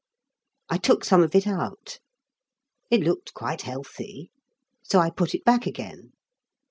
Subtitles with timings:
[0.67, 1.99] I took some of it out.
[2.89, 4.31] It looked quite healthy,
[4.81, 6.13] so I put it back again.